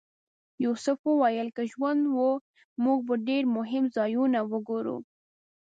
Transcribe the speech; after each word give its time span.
یوسف 0.63 0.97
وویل 1.05 1.47
که 1.55 1.63
ژوند 1.71 2.01
و 2.17 2.29
موږ 2.83 2.99
به 3.07 3.15
ډېر 3.27 3.43
مهم 3.57 3.85
ځایونه 3.95 4.39
وګورو. 4.51 4.97